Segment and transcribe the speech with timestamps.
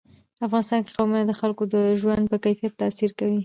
[0.45, 3.39] افغانستان کې قومونه د خلکو د ژوند په کیفیت تاثیر کوي.